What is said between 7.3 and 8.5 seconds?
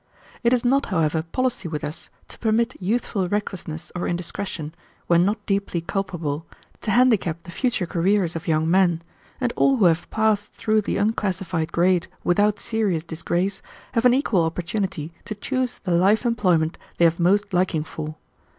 the future careers of